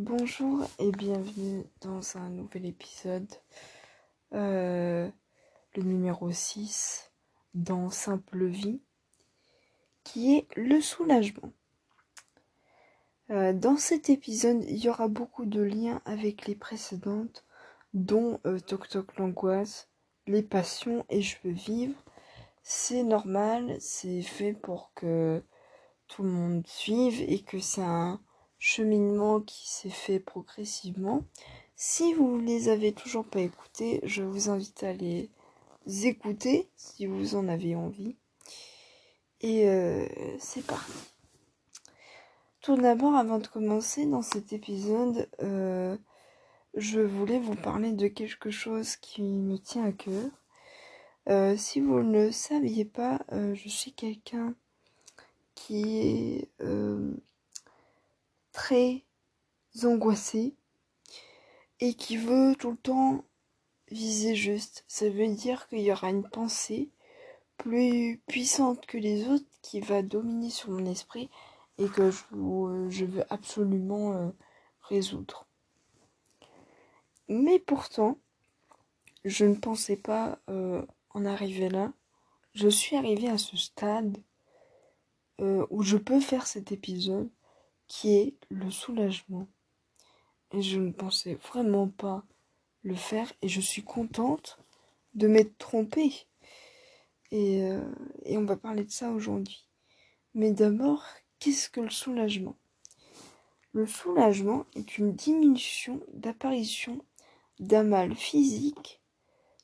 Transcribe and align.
Bonjour 0.00 0.64
et 0.78 0.92
bienvenue 0.92 1.64
dans 1.80 2.16
un 2.16 2.30
nouvel 2.30 2.66
épisode, 2.66 3.26
euh, 4.32 5.10
le 5.74 5.82
numéro 5.82 6.30
6, 6.30 7.10
dans 7.54 7.90
Simple 7.90 8.44
Vie, 8.44 8.80
qui 10.04 10.36
est 10.36 10.46
le 10.54 10.80
soulagement. 10.80 11.52
Euh, 13.30 13.52
dans 13.52 13.76
cet 13.76 14.08
épisode, 14.08 14.62
il 14.68 14.76
y 14.76 14.88
aura 14.88 15.08
beaucoup 15.08 15.46
de 15.46 15.62
liens 15.62 16.00
avec 16.04 16.46
les 16.46 16.54
précédentes, 16.54 17.44
dont 17.92 18.38
euh, 18.46 18.60
Toc 18.60 18.88
Toc 18.88 19.16
l'angoisse, 19.16 19.88
les 20.28 20.44
passions 20.44 21.04
et 21.10 21.22
je 21.22 21.38
veux 21.42 21.50
vivre. 21.50 22.04
C'est 22.62 23.02
normal, 23.02 23.76
c'est 23.80 24.22
fait 24.22 24.52
pour 24.52 24.92
que 24.94 25.42
tout 26.06 26.22
le 26.22 26.30
monde 26.30 26.64
suive 26.68 27.20
et 27.22 27.42
que 27.42 27.58
un 27.80 28.20
cheminement 28.58 29.40
qui 29.40 29.68
s'est 29.68 29.90
fait 29.90 30.20
progressivement. 30.20 31.24
Si 31.76 32.12
vous 32.12 32.38
les 32.38 32.68
avez 32.68 32.92
toujours 32.92 33.24
pas 33.24 33.40
écoutés, 33.40 34.00
je 34.02 34.22
vous 34.22 34.50
invite 34.50 34.82
à 34.82 34.92
les 34.92 35.30
écouter 36.04 36.68
si 36.76 37.06
vous 37.06 37.36
en 37.36 37.48
avez 37.48 37.76
envie. 37.76 38.16
Et 39.40 39.68
euh, 39.68 40.06
c'est 40.40 40.66
parti. 40.66 40.92
Tout 42.60 42.76
d'abord, 42.76 43.14
avant 43.14 43.38
de 43.38 43.46
commencer 43.46 44.04
dans 44.04 44.22
cet 44.22 44.52
épisode, 44.52 45.28
euh, 45.40 45.96
je 46.74 47.00
voulais 47.00 47.38
vous 47.38 47.54
parler 47.54 47.92
de 47.92 48.08
quelque 48.08 48.50
chose 48.50 48.96
qui 48.96 49.22
me 49.22 49.56
tient 49.56 49.84
à 49.84 49.92
cœur. 49.92 50.30
Euh, 51.28 51.56
si 51.56 51.80
vous 51.80 52.02
ne 52.02 52.24
le 52.26 52.32
saviez 52.32 52.84
pas, 52.84 53.20
je 53.30 53.68
suis 53.68 53.92
quelqu'un 53.92 54.54
qui 55.54 55.98
est 55.98 56.48
très 58.58 59.04
angoissé 59.84 60.56
et 61.78 61.94
qui 61.94 62.16
veut 62.16 62.56
tout 62.58 62.72
le 62.72 62.76
temps 62.76 63.24
viser 63.88 64.34
juste. 64.34 64.84
Ça 64.88 65.08
veut 65.08 65.28
dire 65.28 65.68
qu'il 65.68 65.78
y 65.78 65.92
aura 65.92 66.10
une 66.10 66.28
pensée 66.28 66.90
plus 67.56 68.20
puissante 68.26 68.84
que 68.86 68.98
les 68.98 69.28
autres 69.28 69.46
qui 69.62 69.78
va 69.78 70.02
dominer 70.02 70.50
sur 70.50 70.70
mon 70.70 70.86
esprit 70.86 71.30
et 71.78 71.86
que 71.86 72.10
je, 72.10 73.04
veux 73.04 73.32
absolument 73.32 74.14
euh, 74.14 74.30
résoudre. 74.80 75.46
Mais 77.28 77.60
pourtant, 77.60 78.18
je 79.24 79.44
ne 79.44 79.54
pensais 79.54 79.96
pas 79.96 80.40
euh, 80.50 80.84
en 81.10 81.24
arriver 81.24 81.68
là. 81.68 81.92
Je 82.54 82.68
suis 82.68 82.96
arrivée 82.96 83.28
à 83.28 83.38
ce 83.38 83.56
stade 83.56 84.18
euh, 85.40 85.64
où 85.70 85.84
je 85.84 85.96
peux 85.96 86.18
faire 86.18 86.48
cet 86.48 86.72
épisode 86.72 87.30
qui 87.88 88.16
est 88.16 88.34
le 88.50 88.70
soulagement. 88.70 89.48
Et 90.52 90.62
je 90.62 90.78
ne 90.78 90.92
pensais 90.92 91.34
vraiment 91.34 91.88
pas 91.88 92.22
le 92.82 92.94
faire 92.94 93.32
et 93.42 93.48
je 93.48 93.60
suis 93.60 93.82
contente 93.82 94.58
de 95.14 95.26
m'être 95.26 95.56
trompée. 95.58 96.12
Et, 97.30 97.62
euh, 97.62 97.80
et 98.24 98.38
on 98.38 98.44
va 98.44 98.56
parler 98.56 98.84
de 98.84 98.90
ça 98.90 99.10
aujourd'hui. 99.10 99.66
Mais 100.34 100.52
d'abord, 100.52 101.04
qu'est-ce 101.38 101.68
que 101.68 101.80
le 101.80 101.90
soulagement? 101.90 102.56
Le 103.72 103.86
soulagement 103.86 104.64
est 104.74 104.98
une 104.98 105.12
diminution 105.12 106.00
d'apparition 106.14 107.04
d'un 107.58 107.82
mal 107.82 108.14
physique, 108.14 109.00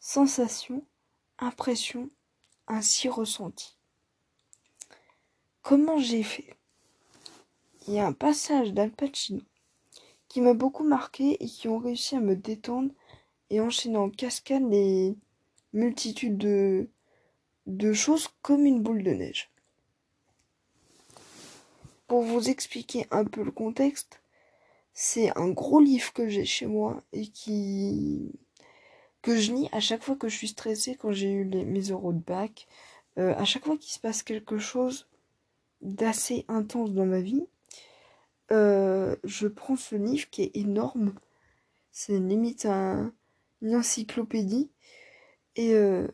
sensation, 0.00 0.84
impression 1.38 2.10
ainsi 2.66 3.08
ressenti. 3.08 3.78
Comment 5.62 5.98
j'ai 5.98 6.22
fait? 6.22 6.56
Il 7.86 7.94
y 7.94 7.98
a 7.98 8.06
un 8.06 8.12
passage 8.12 8.72
d'Al 8.72 8.90
Pacino 8.90 9.42
qui 10.28 10.40
m'a 10.40 10.54
beaucoup 10.54 10.84
marqué 10.84 11.42
et 11.42 11.46
qui 11.46 11.68
ont 11.68 11.78
réussi 11.78 12.16
à 12.16 12.20
me 12.20 12.34
détendre 12.34 12.90
et 13.50 13.60
enchaîner 13.60 13.98
en 13.98 14.10
cascade 14.10 14.68
les 14.70 15.16
multitudes 15.72 16.38
de, 16.38 16.88
de 17.66 17.92
choses 17.92 18.28
comme 18.42 18.64
une 18.64 18.82
boule 18.82 19.02
de 19.02 19.12
neige. 19.12 19.50
Pour 22.06 22.22
vous 22.22 22.48
expliquer 22.48 23.06
un 23.10 23.24
peu 23.24 23.42
le 23.42 23.50
contexte, 23.50 24.20
c'est 24.92 25.36
un 25.36 25.50
gros 25.50 25.80
livre 25.80 26.12
que 26.12 26.28
j'ai 26.28 26.44
chez 26.44 26.66
moi 26.66 27.02
et 27.12 27.26
qui 27.26 28.32
que 29.22 29.36
je 29.36 29.52
lis 29.52 29.68
à 29.72 29.80
chaque 29.80 30.02
fois 30.02 30.16
que 30.16 30.28
je 30.28 30.36
suis 30.36 30.48
stressée 30.48 30.96
quand 30.96 31.12
j'ai 31.12 31.32
eu 31.32 31.44
mes 31.46 31.80
euros 31.88 32.12
de 32.12 32.18
bac, 32.18 32.66
euh, 33.18 33.34
à 33.36 33.44
chaque 33.46 33.64
fois 33.64 33.78
qu'il 33.78 33.92
se 33.92 33.98
passe 33.98 34.22
quelque 34.22 34.58
chose 34.58 35.08
d'assez 35.80 36.44
intense 36.48 36.92
dans 36.92 37.06
ma 37.06 37.20
vie, 37.20 37.46
euh, 38.52 39.16
je 39.24 39.48
prends 39.48 39.76
ce 39.76 39.96
livre 39.96 40.28
qui 40.30 40.42
est 40.42 40.56
énorme. 40.56 41.14
C'est 41.90 42.18
limite 42.18 42.66
un, 42.66 43.14
une 43.62 43.76
encyclopédie. 43.76 44.70
Et, 45.56 45.74
euh, 45.74 46.08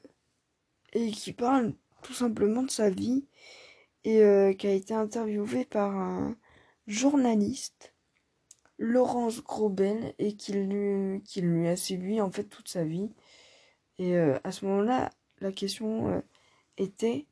et 0.92 1.10
qui 1.10 1.32
parle 1.32 1.74
tout 2.02 2.12
simplement 2.14 2.62
de 2.62 2.70
sa 2.70 2.90
vie. 2.90 3.26
Et 4.04 4.22
euh, 4.22 4.52
qui 4.54 4.66
a 4.66 4.72
été 4.72 4.94
interviewé 4.94 5.64
par 5.64 5.94
un 5.94 6.36
journaliste, 6.86 7.94
Laurence 8.78 9.42
Grobel, 9.42 10.14
et 10.18 10.36
qui 10.36 10.52
lui, 10.52 11.22
qui 11.22 11.42
lui 11.42 11.68
a 11.68 11.76
suivi 11.76 12.20
en 12.20 12.30
fait 12.30 12.44
toute 12.44 12.68
sa 12.68 12.84
vie. 12.84 13.10
Et 13.98 14.16
à 14.16 14.50
ce 14.52 14.64
moment-là, 14.64 15.10
la 15.40 15.52
question 15.52 16.22
était 16.78 17.26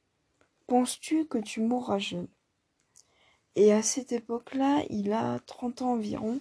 Penses-tu 0.68 1.26
que 1.26 1.38
tu 1.38 1.62
mourras 1.62 1.98
jeune? 1.98 2.28
Et 3.58 3.72
à 3.72 3.82
cette 3.82 4.12
époque-là, 4.12 4.84
il 4.88 5.12
a 5.12 5.40
30 5.40 5.82
ans 5.82 5.94
environ. 5.94 6.40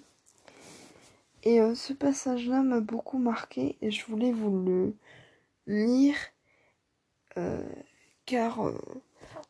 Et 1.41 1.59
euh, 1.59 1.73
ce 1.73 1.91
passage-là 1.91 2.61
m'a 2.61 2.79
beaucoup 2.79 3.17
marqué 3.17 3.75
et 3.81 3.89
je 3.89 4.05
voulais 4.05 4.31
vous 4.31 4.63
le 4.63 4.95
lire 5.65 6.15
euh, 7.37 7.67
car 8.27 8.67
euh, 8.67 8.77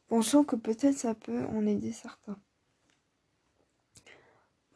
pensons 0.07 0.45
que 0.45 0.55
peut-être 0.55 0.97
ça 0.97 1.13
peut 1.13 1.44
en 1.47 1.67
aider 1.67 1.91
certains. 1.91 2.39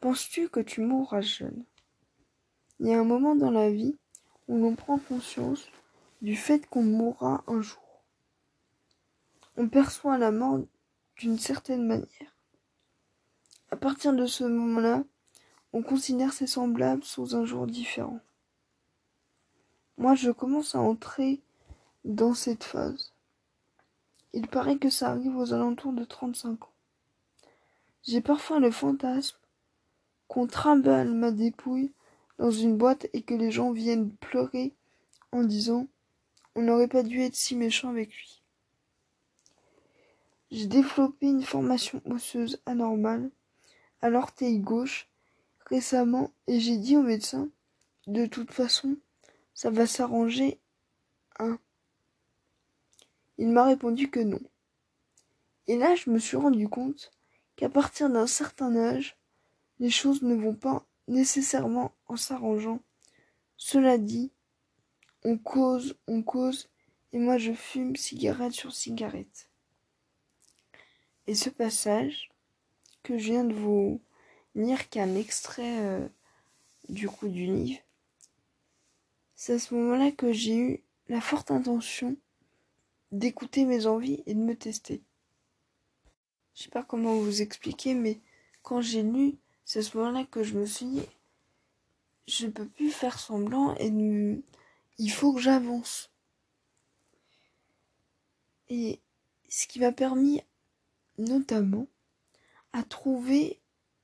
Penses-tu 0.00 0.50
que 0.50 0.60
tu 0.60 0.82
mourras 0.82 1.22
jeune? 1.22 1.64
Il 2.78 2.88
y 2.88 2.92
a 2.92 3.00
un 3.00 3.04
moment 3.04 3.34
dans 3.34 3.50
la 3.50 3.70
vie 3.70 3.96
où 4.48 4.58
l'on 4.58 4.74
prend 4.74 4.98
conscience 4.98 5.66
du 6.20 6.36
fait 6.36 6.66
qu'on 6.66 6.82
mourra 6.82 7.42
un 7.46 7.62
jour. 7.62 8.04
On 9.56 9.66
perçoit 9.66 10.18
la 10.18 10.30
mort 10.30 10.60
d'une 11.16 11.38
certaine 11.38 11.86
manière. 11.86 12.32
À 13.72 13.76
partir 13.76 14.12
de 14.12 14.26
ce 14.26 14.44
moment-là, 14.44 15.02
on 15.72 15.80
considère 15.80 16.34
ses 16.34 16.46
semblables 16.46 17.04
sous 17.04 17.34
un 17.34 17.46
jour 17.46 17.66
différent. 17.66 18.20
Moi, 19.96 20.14
je 20.14 20.30
commence 20.30 20.74
à 20.74 20.80
entrer 20.80 21.40
dans 22.04 22.34
cette 22.34 22.64
phase. 22.64 23.14
Il 24.34 24.46
paraît 24.46 24.76
que 24.76 24.90
ça 24.90 25.08
arrive 25.08 25.34
aux 25.38 25.54
alentours 25.54 25.94
de 25.94 26.04
35 26.04 26.62
ans. 26.62 26.72
J'ai 28.02 28.20
parfois 28.20 28.60
le 28.60 28.70
fantasme 28.70 29.38
qu'on 30.28 30.46
trimballe 30.46 31.14
ma 31.14 31.30
dépouille 31.30 31.94
dans 32.36 32.50
une 32.50 32.76
boîte 32.76 33.06
et 33.14 33.22
que 33.22 33.32
les 33.32 33.50
gens 33.50 33.72
viennent 33.72 34.10
pleurer 34.16 34.74
en 35.32 35.44
disant 35.44 35.88
on 36.56 36.60
n'aurait 36.60 36.88
pas 36.88 37.02
dû 37.02 37.22
être 37.22 37.36
si 37.36 37.56
méchant 37.56 37.88
avec 37.88 38.10
lui. 38.10 38.42
J'ai 40.50 40.66
développé 40.66 41.28
une 41.28 41.42
formation 41.42 42.02
osseuse 42.04 42.60
anormale 42.66 43.30
à 44.02 44.10
l'orteil 44.10 44.58
gauche 44.58 45.08
récemment 45.66 46.30
et 46.46 46.60
j'ai 46.60 46.76
dit 46.76 46.96
au 46.96 47.02
médecin 47.02 47.48
de 48.06 48.26
toute 48.26 48.52
façon 48.52 48.96
ça 49.54 49.70
va 49.70 49.86
s'arranger 49.86 50.58
hein. 51.38 51.58
Il 53.38 53.48
m'a 53.48 53.64
répondu 53.64 54.10
que 54.10 54.20
non. 54.20 54.40
Et 55.66 55.76
là 55.78 55.94
je 55.94 56.10
me 56.10 56.18
suis 56.18 56.36
rendu 56.36 56.68
compte 56.68 57.10
qu'à 57.56 57.68
partir 57.68 58.10
d'un 58.10 58.26
certain 58.26 58.76
âge, 58.76 59.16
les 59.78 59.90
choses 59.90 60.22
ne 60.22 60.34
vont 60.34 60.54
pas 60.54 60.84
nécessairement 61.08 61.92
en 62.06 62.16
s'arrangeant. 62.16 62.80
Cela 63.56 63.98
dit, 63.98 64.30
on 65.24 65.38
cause, 65.38 65.96
on 66.08 66.22
cause, 66.22 66.68
et 67.12 67.18
moi 67.18 67.38
je 67.38 67.52
fume 67.52 67.96
cigarette 67.96 68.52
sur 68.52 68.72
cigarette. 68.72 69.48
Et 71.26 71.34
ce 71.34 71.50
passage, 71.50 72.31
que 73.02 73.18
je 73.18 73.24
viens 73.24 73.44
de 73.44 73.54
vous 73.54 74.00
lire 74.54 74.88
qu'un 74.88 75.14
extrait 75.14 75.80
euh, 75.80 76.08
du 76.88 77.08
coup 77.08 77.28
du 77.28 77.46
livre. 77.46 77.80
C'est 79.34 79.54
à 79.54 79.58
ce 79.58 79.74
moment-là 79.74 80.12
que 80.12 80.32
j'ai 80.32 80.56
eu 80.56 80.84
la 81.08 81.20
forte 81.20 81.50
intention 81.50 82.16
d'écouter 83.10 83.64
mes 83.64 83.86
envies 83.86 84.22
et 84.26 84.34
de 84.34 84.40
me 84.40 84.54
tester. 84.54 85.02
Je 86.54 86.64
sais 86.64 86.70
pas 86.70 86.82
comment 86.82 87.14
vous 87.14 87.42
expliquer, 87.42 87.94
mais 87.94 88.20
quand 88.62 88.80
j'ai 88.80 89.02
lu, 89.02 89.36
c'est 89.64 89.80
à 89.80 89.82
ce 89.82 89.96
moment-là 89.96 90.24
que 90.24 90.42
je 90.42 90.54
me 90.54 90.66
suis 90.66 90.86
dit, 90.86 91.06
je 92.28 92.46
peux 92.46 92.66
plus 92.66 92.90
faire 92.90 93.18
semblant 93.18 93.74
et 93.78 93.90
il 94.98 95.10
faut 95.10 95.32
que 95.32 95.40
j'avance. 95.40 96.10
Et 98.68 99.00
ce 99.48 99.66
qui 99.66 99.80
m'a 99.80 99.92
permis 99.92 100.40
notamment 101.18 101.86
à 102.72 102.82
trouver 102.82 103.60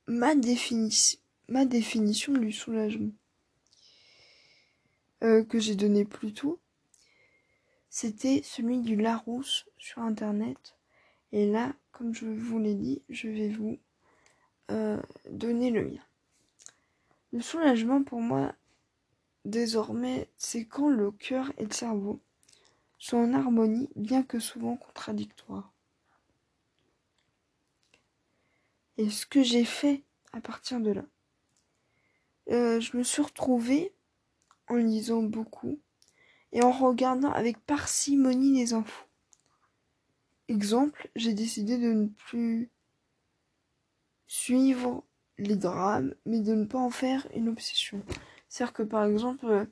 ma 0.07 0.35
définition, 0.35 1.19
du 2.33 2.51
soulagement 2.51 3.11
euh, 5.23 5.43
que 5.43 5.59
j'ai 5.59 5.75
donné 5.75 6.05
plus 6.05 6.33
tôt. 6.33 6.59
C'était 7.89 8.41
celui 8.43 8.81
du 8.81 8.95
Larousse 8.95 9.65
sur 9.77 10.01
internet. 10.01 10.75
Et 11.31 11.49
là, 11.49 11.73
comme 11.91 12.13
je 12.13 12.25
vous 12.25 12.59
l'ai 12.59 12.75
dit, 12.75 13.01
je 13.09 13.27
vais 13.27 13.49
vous 13.49 13.79
euh, 14.71 15.01
donner 15.29 15.71
le 15.71 15.85
mien. 15.85 16.03
Le 17.31 17.41
soulagement 17.41 18.03
pour 18.03 18.21
moi, 18.21 18.53
désormais, 19.45 20.29
c'est 20.37 20.65
quand 20.65 20.89
le 20.89 21.11
cœur 21.11 21.51
et 21.57 21.65
le 21.65 21.71
cerveau 21.71 22.19
sont 22.97 23.17
en 23.17 23.33
harmonie, 23.33 23.89
bien 23.95 24.23
que 24.23 24.39
souvent 24.39 24.75
contradictoires. 24.75 25.71
Et 28.99 29.09
ce 29.09 29.25
que 29.25 29.41
j'ai 29.41 29.63
fait 29.63 30.03
à 30.33 30.41
partir 30.41 30.81
de 30.81 30.91
là, 30.91 31.05
euh, 32.49 32.81
je 32.81 32.97
me 32.97 33.03
suis 33.03 33.21
retrouvée 33.21 33.93
en 34.67 34.75
lisant 34.75 35.23
beaucoup 35.23 35.79
et 36.51 36.61
en 36.61 36.71
regardant 36.71 37.31
avec 37.31 37.57
parcimonie 37.59 38.59
les 38.59 38.73
infos. 38.73 39.05
Exemple, 40.49 41.09
j'ai 41.15 41.33
décidé 41.33 41.77
de 41.77 41.93
ne 41.93 42.07
plus 42.07 42.69
suivre 44.27 45.05
les 45.37 45.55
drames, 45.55 46.13
mais 46.25 46.41
de 46.41 46.53
ne 46.53 46.65
pas 46.65 46.79
en 46.79 46.89
faire 46.89 47.25
une 47.33 47.47
obsession. 47.47 48.03
C'est-à-dire 48.49 48.73
que 48.73 48.83
par 48.83 49.05
exemple, 49.05 49.65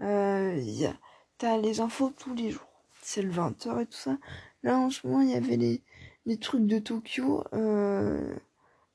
euh, 0.00 0.92
t'as 1.38 1.58
les 1.58 1.78
infos 1.78 2.10
tous 2.10 2.34
les 2.34 2.50
jours. 2.50 2.82
C'est 3.02 3.22
le 3.22 3.30
20h 3.30 3.82
et 3.82 3.86
tout 3.86 3.92
ça. 3.92 4.18
Là 4.64 4.76
en 4.78 4.90
ce 4.90 5.06
moment, 5.06 5.20
il 5.20 5.30
y 5.30 5.34
avait 5.34 5.58
les, 5.58 5.80
les 6.26 6.38
trucs 6.38 6.66
de 6.66 6.80
Tokyo. 6.80 7.44
Euh, 7.52 8.34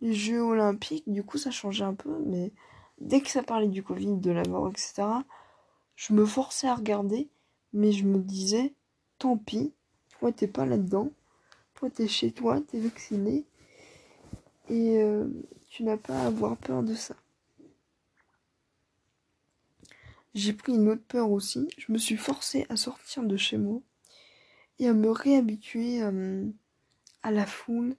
les 0.01 0.13
Jeux 0.13 0.41
Olympiques, 0.41 1.11
du 1.11 1.23
coup 1.23 1.37
ça 1.37 1.51
changeait 1.51 1.83
un 1.83 1.93
peu, 1.93 2.17
mais 2.25 2.51
dès 2.99 3.21
que 3.21 3.29
ça 3.29 3.43
parlait 3.43 3.67
du 3.67 3.83
Covid, 3.83 4.17
de 4.17 4.31
la 4.31 4.43
mort, 4.43 4.69
etc., 4.69 5.07
je 5.95 6.13
me 6.13 6.25
forçais 6.25 6.67
à 6.67 6.75
regarder, 6.75 7.29
mais 7.73 7.91
je 7.91 8.05
me 8.05 8.19
disais, 8.19 8.73
tant 9.17 9.37
pis, 9.37 9.73
toi 10.19 10.31
t'es 10.31 10.47
pas 10.47 10.65
là-dedans, 10.65 11.11
toi 11.75 11.89
t'es 11.89 12.07
chez 12.07 12.31
toi, 12.31 12.61
t'es 12.61 12.79
vacciné, 12.79 13.45
et 14.69 15.01
euh, 15.01 15.27
tu 15.67 15.83
n'as 15.83 15.97
pas 15.97 16.21
à 16.21 16.27
avoir 16.27 16.55
peur 16.57 16.83
de 16.83 16.93
ça. 16.93 17.15
J'ai 20.35 20.53
pris 20.53 20.73
une 20.73 20.89
autre 20.89 21.03
peur 21.07 21.31
aussi, 21.31 21.67
je 21.77 21.91
me 21.91 21.97
suis 21.97 22.17
forcée 22.17 22.65
à 22.69 22.77
sortir 22.77 23.23
de 23.23 23.35
chez 23.35 23.57
moi 23.57 23.81
et 24.77 24.87
à 24.87 24.93
me 24.93 25.09
réhabituer 25.09 26.01
euh, 26.01 26.45
à 27.23 27.31
la 27.31 27.45
foule, 27.45 27.95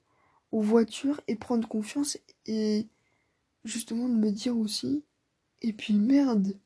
aux 0.52 0.62
voitures 0.62 1.20
et 1.29 1.37
prendre 1.37 1.69
confiance 1.69 2.19
et 2.47 2.87
justement 3.64 4.08
de 4.08 4.14
me 4.14 4.31
dire 4.31 4.56
aussi 4.56 5.05
et 5.62 5.73
puis 5.73 5.94
merde 5.94 6.56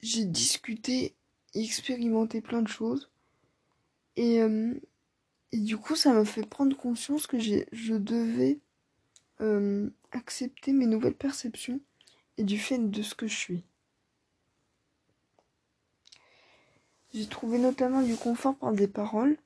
j'ai 0.00 0.24
discuté 0.24 1.14
expérimenté 1.54 2.40
plein 2.40 2.62
de 2.62 2.68
choses 2.68 3.10
et, 4.16 4.42
euh, 4.42 4.74
du 5.52 5.76
coup 5.76 5.96
ça 5.96 6.12
m'a 6.12 6.24
fait 6.24 6.44
prendre 6.46 6.76
conscience 6.76 7.26
que 7.26 7.38
je 7.38 7.94
devais 7.94 8.58
euh, 9.42 9.90
accepter 10.12 10.72
mes 10.72 10.86
nouvelles 10.86 11.14
perceptions 11.14 11.80
et 12.38 12.44
du 12.44 12.58
fait 12.58 12.78
de 12.78 13.02
ce 13.02 13.14
que 13.14 13.26
je 13.26 13.36
suis. 13.36 13.64
J'ai 17.12 17.26
trouvé 17.26 17.58
notamment 17.58 18.02
du 18.02 18.16
confort 18.16 18.56
par 18.56 18.72
des 18.72 18.88
paroles 18.88 19.36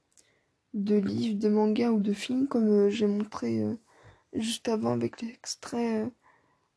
de 0.75 0.97
livres, 0.97 1.39
de 1.39 1.49
mangas 1.49 1.91
ou 1.91 2.01
de 2.01 2.13
films, 2.13 2.49
comme 2.49 2.69
euh, 2.69 2.91
j'ai 2.91 3.07
montré 3.07 3.63
euh, 3.63 3.75
juste 4.33 4.69
avant 4.69 4.93
avec 4.93 5.21
l'extrait 5.21 6.05
euh, 6.05 6.11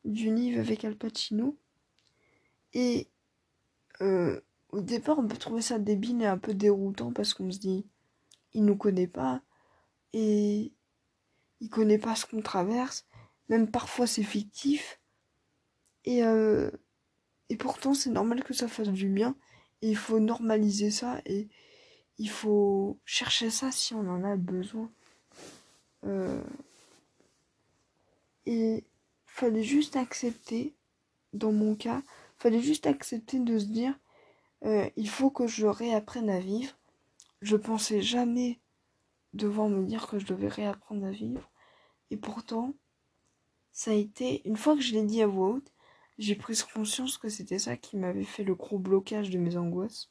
du 0.04 0.34
livre 0.34 0.60
avec 0.60 0.84
Al 0.84 0.96
Pacino. 0.96 1.56
Et 2.72 3.08
au 4.00 4.80
départ, 4.80 5.18
on 5.18 5.28
peut 5.28 5.36
trouver 5.36 5.62
ça 5.62 5.78
débile 5.78 6.20
et 6.22 6.26
un 6.26 6.36
peu 6.36 6.52
déroutant 6.52 7.12
parce 7.12 7.32
qu'on 7.32 7.50
se 7.50 7.58
dit, 7.58 7.86
il 8.52 8.64
nous 8.64 8.76
connaît 8.76 9.06
pas 9.06 9.40
et 10.12 10.72
il 11.60 11.68
connaît 11.70 11.98
pas 11.98 12.16
ce 12.16 12.26
qu'on 12.26 12.42
traverse. 12.42 13.06
Même 13.48 13.70
parfois, 13.70 14.08
c'est 14.08 14.24
fictif. 14.24 15.00
Et, 16.04 16.22
et 17.48 17.56
pourtant, 17.56 17.94
c'est 17.94 18.10
normal 18.10 18.42
que 18.42 18.52
ça 18.52 18.66
fasse 18.66 18.88
du 18.88 19.08
bien. 19.08 19.36
Et 19.80 19.90
il 19.90 19.96
faut 19.96 20.18
normaliser 20.18 20.90
ça 20.90 21.22
et 21.24 21.48
il 22.18 22.30
faut 22.30 22.98
chercher 23.04 23.50
ça 23.50 23.72
si 23.72 23.94
on 23.94 24.08
en 24.08 24.24
a 24.24 24.36
besoin. 24.36 24.90
Euh, 26.04 26.42
et 28.46 28.84
fallait 29.26 29.62
juste 29.62 29.96
accepter, 29.96 30.74
dans 31.32 31.52
mon 31.52 31.74
cas, 31.74 32.02
fallait 32.38 32.60
juste 32.60 32.86
accepter 32.86 33.40
de 33.40 33.58
se 33.58 33.64
dire, 33.64 33.98
euh, 34.64 34.88
il 34.96 35.08
faut 35.08 35.30
que 35.30 35.46
je 35.46 35.66
réapprenne 35.66 36.30
à 36.30 36.40
vivre. 36.40 36.74
Je 37.42 37.56
pensais 37.56 38.00
jamais 38.00 38.60
devoir 39.32 39.68
me 39.68 39.84
dire 39.84 40.06
que 40.06 40.18
je 40.18 40.26
devais 40.26 40.48
réapprendre 40.48 41.04
à 41.06 41.10
vivre. 41.10 41.50
Et 42.10 42.16
pourtant, 42.16 42.74
ça 43.72 43.90
a 43.90 43.94
été, 43.94 44.46
une 44.46 44.56
fois 44.56 44.76
que 44.76 44.82
je 44.82 44.92
l'ai 44.92 45.02
dit 45.02 45.22
à 45.22 45.26
voix 45.26 45.48
haute, 45.48 45.72
j'ai 46.18 46.36
pris 46.36 46.56
conscience 46.72 47.18
que 47.18 47.28
c'était 47.28 47.58
ça 47.58 47.76
qui 47.76 47.96
m'avait 47.96 48.24
fait 48.24 48.44
le 48.44 48.54
gros 48.54 48.78
blocage 48.78 49.30
de 49.30 49.38
mes 49.38 49.56
angoisses 49.56 50.10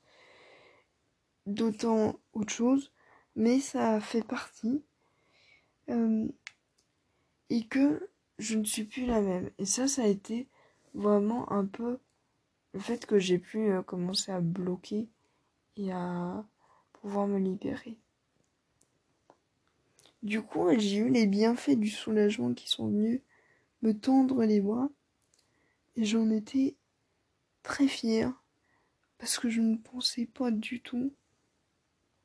d'autant 1.46 2.20
autre 2.34 2.54
chose, 2.54 2.92
mais 3.36 3.60
ça 3.60 4.00
fait 4.00 4.24
partie. 4.24 4.84
Euh, 5.90 6.28
et 7.50 7.66
que 7.66 8.10
je 8.40 8.58
ne 8.58 8.64
suis 8.64 8.86
plus 8.86 9.06
la 9.06 9.22
même. 9.22 9.52
Et 9.58 9.66
ça, 9.66 9.88
ça 9.88 10.04
a 10.04 10.08
été 10.08 10.48
vraiment 10.94 11.52
un 11.52 11.66
peu 11.66 12.00
le 12.74 12.80
fait 12.80 13.06
que 13.06 13.20
j'ai 13.20 13.38
pu 13.38 13.72
euh, 13.72 13.82
commencer 13.82 14.32
à 14.32 14.42
bloquer 14.42 15.08
et 15.76 15.92
à 15.92 16.46
pouvoir 16.94 17.28
me 17.28 17.38
libérer. 17.38 17.98
Du 20.24 20.42
coup, 20.42 20.70
j'ai 20.78 20.98
eu 20.98 21.10
les 21.10 21.28
bienfaits 21.28 21.78
du 21.78 21.90
soulagement 21.90 22.54
qui 22.54 22.70
sont 22.70 22.88
venus 22.88 23.22
me 23.82 23.92
tendre 23.92 24.44
les 24.46 24.62
bras. 24.62 24.90
Et 25.96 26.06
j'en 26.06 26.30
étais 26.32 26.76
très 27.62 27.88
fière. 27.88 28.34
Parce 29.18 29.38
que 29.38 29.50
je 29.50 29.62
ne 29.62 29.76
pensais 29.76 30.26
pas 30.26 30.50
du 30.50 30.82
tout 30.82 31.14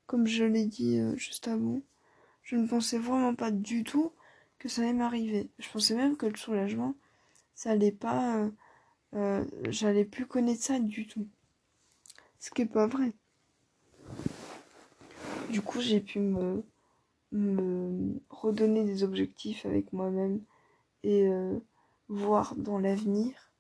comme 0.08 0.26
je 0.26 0.42
l'ai 0.42 0.64
dit 0.64 0.98
euh, 0.98 1.14
juste 1.16 1.46
avant, 1.48 1.80
je 2.42 2.56
ne 2.56 2.66
pensais 2.66 2.98
vraiment 2.98 3.34
pas 3.34 3.50
du 3.52 3.84
tout 3.84 4.10
que 4.58 4.68
ça 4.68 4.80
allait 4.82 4.94
m'arriver. 4.94 5.50
Je 5.58 5.68
pensais 5.68 5.94
même 5.94 6.16
que 6.16 6.24
le 6.24 6.36
soulagement, 6.36 6.94
ça 7.54 7.70
allait 7.70 7.92
pas, 7.92 8.38
euh, 8.38 8.50
euh, 9.14 9.44
j'allais 9.68 10.06
plus 10.06 10.26
connaître 10.26 10.62
ça 10.62 10.80
du 10.80 11.06
tout. 11.06 11.28
Ce 12.40 12.50
qui 12.50 12.62
est 12.62 12.66
pas 12.66 12.86
vrai. 12.86 13.12
Du 15.50 15.60
coup, 15.60 15.80
j'ai 15.80 16.00
pu 16.00 16.20
me 16.20 16.62
redonner 18.30 18.84
des 18.84 19.02
objectifs 19.02 19.66
avec 19.66 19.92
moi-même 19.92 20.40
et 21.04 21.28
voir 22.08 22.54
dans 22.56 22.78
l'avenir. 22.78 23.52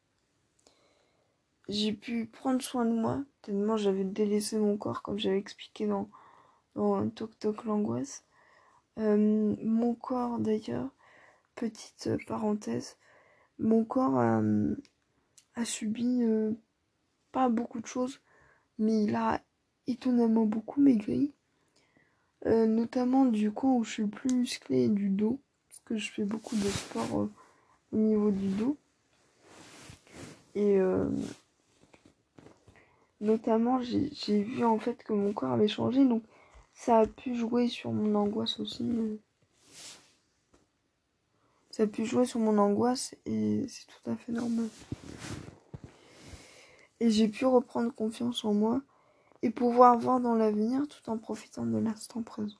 J'ai 1.68 1.92
pu 1.92 2.26
prendre 2.26 2.62
soin 2.62 2.86
de 2.86 2.92
moi, 2.92 3.22
tellement 3.42 3.76
j'avais 3.76 4.04
délaissé 4.04 4.58
mon 4.58 4.78
corps, 4.78 5.02
comme 5.02 5.18
j'avais 5.18 5.38
expliqué 5.38 5.86
dans, 5.86 6.08
dans 6.74 7.08
Toc 7.10 7.38
Toc 7.38 7.64
l'angoisse. 7.64 8.24
Euh, 8.98 9.54
mon 9.62 9.94
corps 9.94 10.38
d'ailleurs, 10.40 10.90
petite 11.54 12.10
parenthèse, 12.26 12.96
mon 13.58 13.84
corps 13.84 14.18
a, 14.18 15.64
subi 15.64 16.22
euh, 16.22 16.52
pas 17.32 17.48
beaucoup 17.48 17.80
de 17.80 17.86
choses, 17.86 18.20
mais 18.78 19.04
il 19.04 19.14
a 19.14 19.40
étonnamment 19.86 20.46
beaucoup 20.46 20.80
maigri. 20.80 21.32
Euh, 22.46 22.66
notamment 22.66 23.24
du 23.24 23.50
coin 23.50 23.74
où 23.74 23.84
je 23.84 23.90
suis 23.90 24.06
plus 24.06 24.32
musclé 24.32 24.88
du 24.88 25.10
dos, 25.10 25.40
parce 25.68 25.80
que 25.80 25.96
je 25.96 26.12
fais 26.12 26.24
beaucoup 26.24 26.56
de 26.56 26.68
sport 26.68 27.28
au 27.92 27.96
niveau 27.96 28.30
du 28.30 28.48
dos. 28.48 28.76
Et 30.54 30.78
notamment 33.20 33.80
j'ai 33.80 34.42
vu 34.42 34.64
en 34.64 34.78
fait 34.78 35.04
que 35.04 35.12
mon 35.12 35.32
corps 35.32 35.52
avait 35.52 35.68
changé, 35.68 36.04
donc 36.04 36.22
ça 36.78 37.00
a 37.00 37.06
pu 37.06 37.34
jouer 37.34 37.66
sur 37.66 37.90
mon 37.90 38.14
angoisse 38.14 38.60
aussi. 38.60 38.88
Ça 41.70 41.82
a 41.82 41.86
pu 41.88 42.06
jouer 42.06 42.24
sur 42.24 42.38
mon 42.38 42.56
angoisse 42.56 43.16
et 43.26 43.66
c'est 43.68 43.86
tout 43.86 44.10
à 44.10 44.14
fait 44.14 44.30
normal. 44.30 44.68
Et 47.00 47.10
j'ai 47.10 47.26
pu 47.26 47.46
reprendre 47.46 47.92
confiance 47.92 48.44
en 48.44 48.54
moi 48.54 48.80
et 49.42 49.50
pouvoir 49.50 49.98
voir 49.98 50.20
dans 50.20 50.36
l'avenir 50.36 50.86
tout 50.86 51.10
en 51.10 51.18
profitant 51.18 51.66
de 51.66 51.78
l'instant 51.78 52.22
présent. 52.22 52.56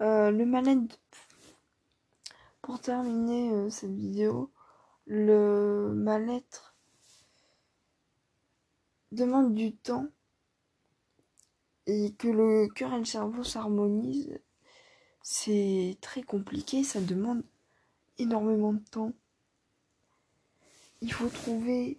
Euh, 0.00 0.30
le 0.30 0.46
mal-être. 0.46 0.98
Pour 2.62 2.80
terminer 2.80 3.52
euh, 3.52 3.68
cette 3.68 3.94
vidéo, 3.94 4.50
le 5.06 5.92
mal-être 5.94 6.74
demande 9.12 9.54
du 9.54 9.76
temps 9.76 10.08
et 11.86 12.12
que 12.14 12.28
le 12.28 12.68
cœur 12.68 12.92
et 12.94 12.98
le 12.98 13.04
cerveau 13.04 13.44
s'harmonisent, 13.44 14.40
c'est 15.22 15.98
très 16.00 16.22
compliqué, 16.22 16.84
ça 16.84 17.00
demande 17.00 17.42
énormément 18.18 18.72
de 18.72 18.84
temps. 18.90 19.12
Il 21.00 21.12
faut 21.12 21.28
trouver. 21.28 21.98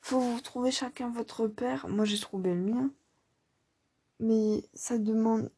Faut 0.00 0.20
vous 0.20 0.40
trouver 0.40 0.70
chacun 0.70 1.10
votre 1.10 1.46
père. 1.46 1.88
Moi 1.88 2.04
j'ai 2.04 2.18
trouvé 2.18 2.54
le 2.54 2.60
mien. 2.60 2.90
Mais 4.20 4.64
ça 4.74 4.98
demande 4.98 5.50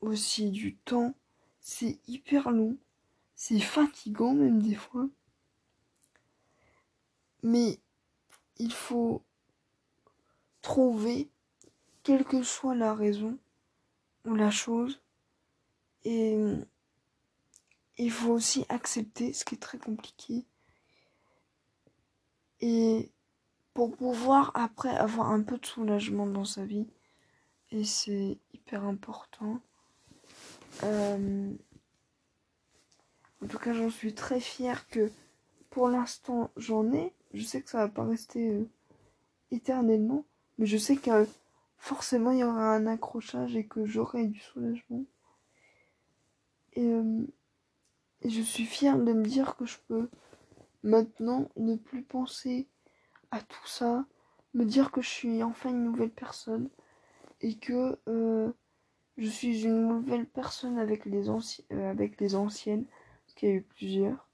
aussi 0.00 0.50
du 0.50 0.76
temps. 0.76 1.14
C'est 1.60 1.98
hyper 2.06 2.50
long. 2.50 2.76
C'est 3.34 3.60
fatigant 3.60 4.34
même 4.34 4.62
des 4.62 4.74
fois. 4.74 5.08
Mais 7.42 7.80
il 8.58 8.72
faut 8.72 9.24
trouver, 10.60 11.28
quelle 12.02 12.24
que 12.24 12.42
soit 12.42 12.74
la 12.74 12.94
raison 12.94 13.38
ou 14.24 14.34
la 14.34 14.50
chose, 14.50 15.00
et 16.04 16.36
il 17.98 18.10
faut 18.10 18.32
aussi 18.32 18.64
accepter, 18.68 19.32
ce 19.32 19.44
qui 19.44 19.54
est 19.54 19.58
très 19.58 19.78
compliqué. 19.78 20.44
Et 22.60 23.10
pour 23.74 23.96
pouvoir 23.96 24.52
après 24.54 24.96
avoir 24.96 25.30
un 25.30 25.42
peu 25.42 25.58
de 25.58 25.66
soulagement 25.66 26.26
dans 26.26 26.44
sa 26.44 26.64
vie, 26.64 26.86
et 27.70 27.84
c'est 27.84 28.38
hyper 28.52 28.84
important. 28.84 29.60
Euh, 30.84 31.52
en 33.42 33.46
tout 33.46 33.58
cas, 33.58 33.72
j'en 33.72 33.90
suis 33.90 34.14
très 34.14 34.40
fière 34.40 34.88
que 34.88 35.10
pour 35.70 35.88
l'instant 35.88 36.50
j'en 36.56 36.92
ai. 36.92 37.12
Je 37.34 37.42
sais 37.42 37.62
que 37.62 37.70
ça 37.70 37.78
va 37.78 37.88
pas 37.88 38.04
rester 38.04 38.50
euh, 38.50 38.68
éternellement, 39.50 40.24
mais 40.58 40.66
je 40.66 40.76
sais 40.76 40.96
que 40.96 41.26
forcément 41.82 42.30
il 42.30 42.38
y 42.38 42.44
aura 42.44 42.76
un 42.76 42.86
accrochage 42.86 43.56
et 43.56 43.66
que 43.66 43.84
j'aurai 43.84 44.28
du 44.28 44.38
soulagement. 44.38 45.04
Et, 46.74 46.86
euh, 46.86 47.26
je 48.24 48.40
suis 48.40 48.66
fière 48.66 48.96
de 48.96 49.12
me 49.12 49.24
dire 49.24 49.56
que 49.56 49.66
je 49.66 49.78
peux 49.88 50.08
maintenant 50.84 51.50
ne 51.56 51.74
plus 51.74 52.04
penser 52.04 52.68
à 53.32 53.40
tout 53.40 53.66
ça, 53.66 54.06
me 54.54 54.64
dire 54.64 54.92
que 54.92 55.02
je 55.02 55.08
suis 55.08 55.42
enfin 55.42 55.70
une 55.70 55.82
nouvelle 55.82 56.12
personne 56.12 56.70
et 57.40 57.58
que 57.58 57.98
euh, 58.08 58.52
je 59.16 59.28
suis 59.28 59.64
une 59.64 59.88
nouvelle 59.88 60.26
personne 60.26 60.78
avec 60.78 61.04
les, 61.04 61.28
euh, 61.28 62.34
anciennes, 62.36 62.86
qu'il 63.34 63.48
y 63.48 63.52
a 63.52 63.54
eu 63.56 63.62
plusieurs, 63.62 64.28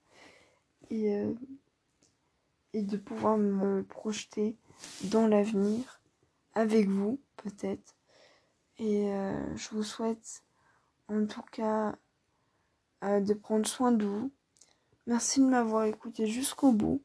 et 0.91 1.33
de 2.75 2.97
pouvoir 2.99 3.39
me 3.39 3.83
projeter 3.85 4.59
dans 5.05 5.27
l'avenir 5.27 6.03
avec 6.55 6.89
vous 6.89 7.19
peut-être. 7.43 7.95
Et 8.79 9.13
euh, 9.13 9.57
je 9.57 9.71
vous 9.71 9.83
souhaite 9.83 10.45
en 11.09 11.27
tout 11.27 11.43
cas 11.51 11.97
euh, 13.03 13.21
de 13.21 13.35
prendre 13.35 13.67
soin 13.67 13.93
de 13.93 14.05
vous. 14.05 14.31
Merci 15.07 15.41
de 15.41 15.47
m'avoir 15.47 15.85
écouté 15.85 16.27
jusqu'au 16.27 16.73
bout. 16.73 17.03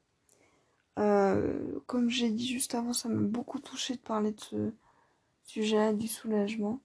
Euh, 1.00 1.80
comme 1.88 2.10
j'ai 2.10 2.30
dit 2.30 2.48
juste 2.48 2.76
avant, 2.76 2.94
ça 2.94 3.10
m'a 3.10 3.22
beaucoup 3.22 3.60
touché 3.60 3.96
de 3.96 4.02
parler 4.02 4.32
de 4.32 4.42
ce 4.42 4.72
sujet 5.44 5.94
du 5.94 6.08
soulagement. 6.08 6.80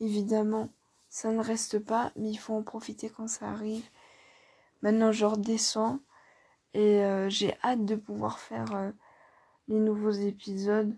Évidemment, 0.00 0.70
ça 1.10 1.30
ne 1.30 1.40
reste 1.40 1.78
pas, 1.78 2.12
mais 2.16 2.30
il 2.30 2.36
faut 2.36 2.54
en 2.54 2.62
profiter 2.62 3.10
quand 3.10 3.28
ça 3.28 3.50
arrive. 3.50 3.84
Maintenant, 4.80 5.12
je 5.12 5.26
redescends 5.26 6.00
et 6.74 7.02
j'ai 7.28 7.54
hâte 7.62 7.84
de 7.84 7.96
pouvoir 7.96 8.38
faire 8.38 8.92
les 9.68 9.78
nouveaux 9.78 10.10
épisodes 10.10 10.96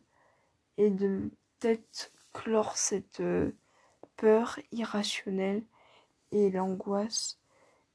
et 0.79 0.91
de 0.91 1.31
peut-être 1.65 2.13
cette 2.75 3.21
euh, 3.21 3.53
peur 4.17 4.61
irrationnelle 4.71 5.63
et 6.31 6.51
l'angoisse. 6.51 7.39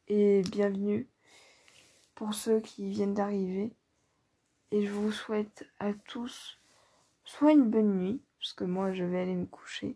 Et 0.07 0.41
bienvenue 0.41 1.07
pour 2.15 2.33
ceux 2.33 2.61
qui 2.61 2.89
viennent 2.89 3.13
d'arriver. 3.13 3.71
Et 4.71 4.87
je 4.87 4.91
vous 4.91 5.11
souhaite 5.11 5.67
à 5.79 5.93
tous 5.93 6.57
soit 7.23 7.51
une 7.51 7.69
bonne 7.69 7.95
nuit, 7.99 8.21
parce 8.39 8.53
que 8.53 8.63
moi 8.63 8.91
je 8.91 9.03
vais 9.03 9.19
aller 9.19 9.35
me 9.35 9.45
coucher, 9.45 9.95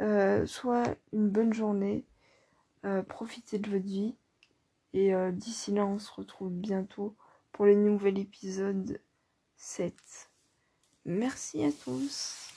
euh, 0.00 0.44
soit 0.44 0.96
une 1.12 1.28
bonne 1.28 1.52
journée, 1.52 2.04
euh, 2.84 3.04
profitez 3.04 3.60
de 3.60 3.70
votre 3.70 3.84
vie. 3.84 4.16
Et 4.92 5.12
d'ici 5.32 5.72
là, 5.72 5.84
on 5.84 5.98
se 5.98 6.10
retrouve 6.10 6.50
bientôt 6.50 7.14
pour 7.52 7.66
le 7.66 7.74
nouvel 7.74 8.18
épisode 8.18 8.98
7. 9.56 9.94
Merci 11.04 11.62
à 11.62 11.70
tous. 11.70 12.55